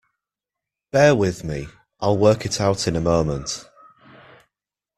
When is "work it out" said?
2.17-2.87